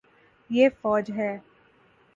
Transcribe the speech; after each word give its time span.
یے 0.49 0.65
فوج 0.79 1.05
ہے 1.17 1.31